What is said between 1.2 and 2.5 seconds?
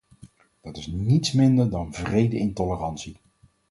minder dan wrede